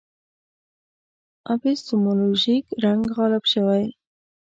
اپیستیمولوژیک 1.53 2.65
رنګ 2.83 3.01
غالب 3.17 3.43
شوی. 3.53 3.83